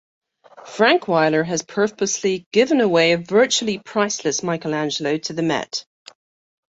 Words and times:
Frankweiler 0.65 1.45
has 1.45 1.61
purposefully 1.61 2.47
"given 2.51 2.81
away" 2.81 3.11
a 3.11 3.19
virtually 3.19 3.77
priceless 3.77 4.41
Michelangelo 4.41 5.17
to 5.19 5.33
the 5.33 5.43
Met. 5.43 5.85